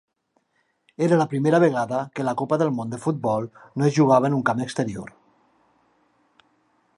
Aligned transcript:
Era 1.07 1.19
la 1.19 1.27
primera 1.33 1.59
vegada 1.63 1.99
que 2.15 2.25
la 2.27 2.33
Copa 2.41 2.59
del 2.61 2.73
Món 2.77 2.95
de 2.95 3.01
Futbol 3.03 3.45
no 3.81 3.91
es 3.91 3.95
jugava 3.99 4.31
en 4.33 4.39
un 4.39 4.43
camp 4.49 4.65
exterior. 4.67 5.13